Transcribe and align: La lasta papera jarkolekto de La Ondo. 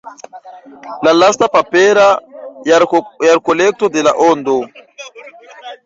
La 1.07 1.13
lasta 1.17 1.49
papera 1.57 2.07
jarkolekto 2.71 3.95
de 3.99 4.07
La 4.11 4.19
Ondo. 4.31 4.61